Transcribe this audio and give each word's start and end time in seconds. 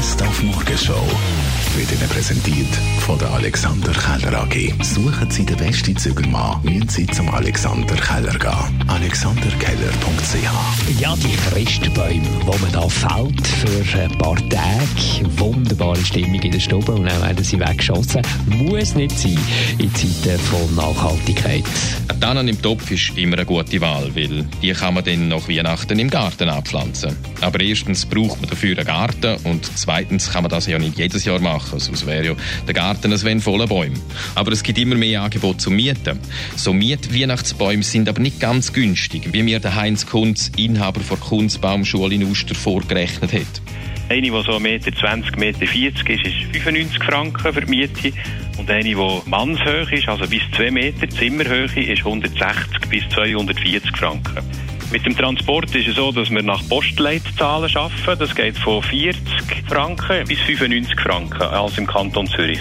Best 0.00 0.22
auf 0.22 0.42
Morgenshow 0.42 1.06
wird 1.76 1.92
Ihnen 1.92 2.08
präsentiert 2.08 2.74
von 3.00 3.18
der 3.18 3.30
Alexander 3.32 3.92
Keller 3.92 4.44
AG. 4.44 4.72
Suchen 4.82 5.30
Sie 5.30 5.44
den 5.44 5.58
besten 5.58 5.94
Zügelmann, 5.94 6.62
müssen 6.62 6.88
Sie 6.88 7.06
zum 7.08 7.28
Alexander 7.28 7.96
Keller 7.96 8.38
gehen. 8.38 8.88
alexanderkeller.ch 8.88 10.98
Ja, 10.98 11.14
die 11.16 11.36
Christbäume, 11.36 12.26
wo 12.46 12.56
man 12.56 12.72
da 12.72 12.88
fällt 12.88 13.46
für 13.46 14.00
ein 14.00 14.16
paar 14.16 14.36
Tage. 14.48 15.36
Wunderbare 15.36 16.02
Stimmung 16.02 16.40
in 16.40 16.52
der 16.52 16.60
Stube 16.60 16.92
und 16.92 17.04
dann 17.04 17.20
werden 17.20 17.44
sie 17.44 17.60
weggeschossen. 17.60 18.22
Muss 18.46 18.94
nicht 18.94 19.18
sein 19.18 19.38
in 19.76 19.94
Zeiten 19.94 20.38
von 20.38 20.76
Nachhaltigkeit. 20.76 21.64
Tannen 22.20 22.48
im 22.48 22.60
Topf 22.60 22.90
ist 22.90 23.16
immer 23.16 23.36
eine 23.36 23.46
gute 23.46 23.80
Wahl, 23.80 24.14
weil 24.14 24.44
die 24.60 24.72
kann 24.72 24.94
man 24.94 25.04
dann 25.04 25.28
nach 25.28 25.48
Weihnachten 25.48 25.98
im 25.98 26.10
Garten 26.10 26.50
abpflanzen. 26.50 27.16
Aber 27.40 27.60
erstens 27.60 28.04
braucht 28.04 28.40
man 28.40 28.50
dafür 28.50 28.76
einen 28.76 28.86
Garten 28.86 29.36
und 29.44 29.70
zweitens 29.74 29.89
kann 30.32 30.42
man 30.42 30.50
das 30.50 30.66
ja 30.66 30.78
nicht 30.78 30.98
jedes 30.98 31.24
Jahr 31.24 31.40
machen, 31.40 31.78
sonst 31.78 32.06
wäre 32.06 32.24
ja 32.24 32.32
der 32.66 32.74
Garten 32.74 33.12
ein 33.12 33.22
wenn 33.22 33.40
voller 33.40 33.66
Bäume. 33.66 33.96
Aber 34.34 34.52
es 34.52 34.62
gibt 34.62 34.78
immer 34.78 34.94
mehr 34.94 35.22
Angebote 35.22 35.58
zum 35.58 35.76
Mieten. 35.76 36.18
So 36.56 36.72
Miet-Weihnachtsbäume 36.72 37.82
sind 37.82 38.08
aber 38.08 38.20
nicht 38.20 38.40
ganz 38.40 38.72
günstig, 38.72 39.32
wie 39.32 39.42
mir 39.42 39.60
der 39.60 39.74
Heinz 39.74 40.06
Kunz, 40.06 40.50
Inhaber 40.56 41.00
der 41.00 41.16
Kunstbaumschule 41.16 42.14
in 42.14 42.24
Uster, 42.24 42.54
vorgerechnet 42.54 43.32
hat. 43.32 43.62
Eine, 44.08 44.22
die 44.22 44.30
so 44.30 44.56
1,20 44.56 44.60
Meter, 44.60 44.90
1,40 44.90 45.38
Meter 45.38 45.62
ist, 45.62 46.26
ist 46.26 46.34
95 46.52 47.04
Franken 47.04 47.52
für 47.52 47.66
Miete. 47.66 48.12
Und 48.58 48.70
eine, 48.70 48.82
die 48.82 49.20
mannshoch 49.26 49.90
ist, 49.92 50.08
also 50.08 50.26
bis 50.26 50.42
2 50.56 50.70
Meter 50.70 51.08
Zimmerhöhe, 51.08 51.66
ist 51.66 52.04
160 52.04 52.88
bis 52.88 53.08
240 53.10 53.96
Franken. 53.96 54.69
Mit 54.92 55.06
dem 55.06 55.16
Transport 55.16 55.72
ist 55.76 55.86
es 55.86 55.94
so, 55.94 56.10
dass 56.10 56.30
wir 56.30 56.42
nach 56.42 56.68
Postleitzahlen 56.68 57.70
arbeiten. 57.76 58.18
Das 58.18 58.34
geht 58.34 58.58
von 58.58 58.82
40 58.82 59.22
Franken 59.68 60.26
bis 60.26 60.40
95 60.40 61.00
Franken, 61.00 61.42
als 61.42 61.78
im 61.78 61.86
Kanton 61.86 62.26
Zürich. 62.26 62.60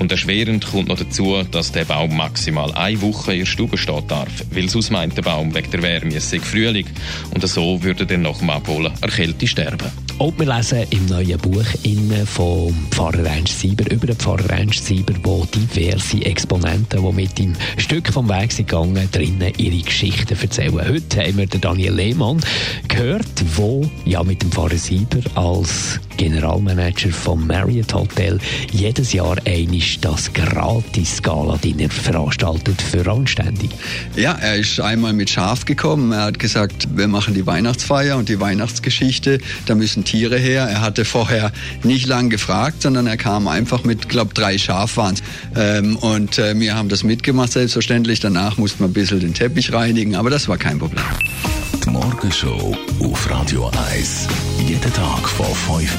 Und 0.00 0.10
erschwerend 0.10 0.66
kommt 0.66 0.88
noch 0.88 0.98
dazu, 0.98 1.36
dass 1.50 1.72
der 1.72 1.84
Baum 1.84 2.16
maximal 2.16 2.72
eine 2.72 3.00
Woche 3.02 3.34
in 3.34 3.40
der 3.40 3.46
Stube 3.46 3.76
stehen 3.76 4.02
darf, 4.08 4.32
weil 4.50 4.68
sonst 4.70 4.90
meint 4.90 5.14
der 5.14 5.22
Baum 5.22 5.54
wegen 5.54 5.70
der 5.70 5.82
Wärme, 5.82 6.16
es 6.16 6.34
Frühling. 6.42 6.86
Und 7.34 7.46
so 7.46 7.82
würde 7.82 8.04
er 8.04 8.06
dann 8.06 8.22
nach 8.22 8.38
dem 8.38 8.48
Abholen 8.48 8.92
Erkälte 9.02 9.46
sterben. 9.46 9.92
Und 10.16 10.38
wir 10.38 10.54
lesen 10.54 10.86
im 10.90 11.04
neuen 11.06 11.38
Buch 11.38 11.66
innen 11.82 12.26
vom 12.26 12.74
Pfarrer 12.90 13.26
Ernst 13.26 13.60
Sieber, 13.60 13.90
über 13.90 14.06
den 14.06 14.16
Pfarrer 14.16 14.50
Ernst 14.50 14.86
Sieber, 14.86 15.14
wo 15.22 15.46
diverse 15.46 16.24
Exponenten, 16.24 17.02
die 17.06 17.12
mit 17.12 17.38
ihm 17.38 17.54
Stück 17.76 18.10
vom 18.10 18.28
Weg 18.28 18.52
sind 18.52 18.68
gegangen, 18.68 19.08
drinnen 19.12 19.52
ihre 19.58 19.82
Geschichten 19.82 20.36
erzählen. 20.40 20.88
Heute 20.88 21.20
haben 21.20 21.36
wir 21.36 21.46
den 21.46 21.60
Daniel 21.60 21.94
Lehmann 21.94 22.40
gehört, 22.88 23.26
wo 23.54 23.82
ja 24.06 24.22
mit 24.22 24.42
dem 24.42 24.50
Pfarrer 24.50 24.78
Sieber 24.78 25.20
als 25.34 26.00
Generalmanager 26.20 27.10
vom 27.12 27.46
Marriott 27.46 27.94
Hotel 27.94 28.38
jedes 28.70 29.14
Jahr 29.14 29.38
einig 29.46 30.00
das 30.00 30.30
gratis 30.30 31.22
Gala 31.22 31.56
Dinner 31.56 31.88
veranstaltet 31.88 32.82
für 32.82 33.10
Anständig. 33.10 33.70
Ja, 34.16 34.32
er 34.32 34.56
ist 34.56 34.78
einmal 34.80 35.14
mit 35.14 35.30
Schaf 35.30 35.64
gekommen. 35.64 36.12
Er 36.12 36.24
hat 36.24 36.38
gesagt, 36.38 36.88
wir 36.94 37.08
machen 37.08 37.32
die 37.32 37.46
Weihnachtsfeier 37.46 38.18
und 38.18 38.28
die 38.28 38.38
Weihnachtsgeschichte. 38.38 39.38
Da 39.64 39.74
müssen 39.74 40.04
Tiere 40.04 40.36
her. 40.36 40.64
Er 40.64 40.82
hatte 40.82 41.06
vorher 41.06 41.52
nicht 41.84 42.06
lang 42.06 42.28
gefragt, 42.28 42.82
sondern 42.82 43.06
er 43.06 43.16
kam 43.16 43.48
einfach 43.48 43.84
mit, 43.84 44.10
glaube 44.10 44.34
drei 44.34 44.58
Schaf 44.58 44.98
waren 44.98 45.14
ähm, 45.56 45.96
Und 45.96 46.38
äh, 46.38 46.54
wir 46.60 46.74
haben 46.74 46.90
das 46.90 47.02
mitgemacht, 47.02 47.52
selbstverständlich. 47.52 48.20
Danach 48.20 48.58
mussten 48.58 48.80
wir 48.80 48.88
ein 48.88 48.92
bisschen 48.92 49.20
den 49.20 49.32
Teppich 49.32 49.72
reinigen, 49.72 50.16
aber 50.16 50.28
das 50.28 50.48
war 50.48 50.58
kein 50.58 50.78
Problem. 50.78 51.02
Die 51.82 51.88
Morgenshow 51.88 52.76
auf 53.00 53.30
Radio 53.30 53.70
1. 53.90 54.28
Jeden 54.66 54.92
Tag 54.92 55.28
von 55.28 55.46
5 55.46 55.98